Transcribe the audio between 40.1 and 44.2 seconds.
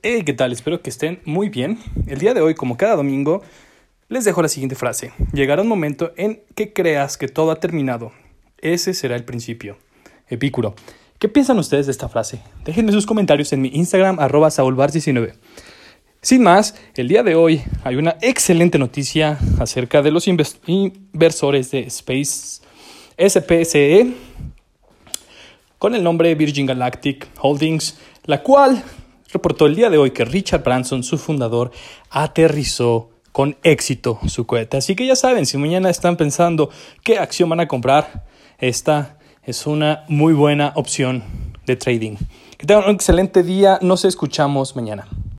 buena opción de trading. Que tengan un excelente día, nos